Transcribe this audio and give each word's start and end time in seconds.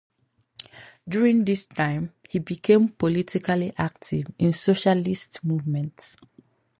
During 1.07 1.45
this 1.45 1.67
time, 1.67 2.11
he 2.27 2.39
became 2.39 2.89
politically 2.89 3.71
active 3.77 4.25
in 4.39 4.51
socialist 4.51 5.43
movements. 5.43 6.17